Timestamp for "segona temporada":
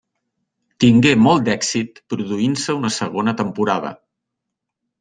2.99-3.95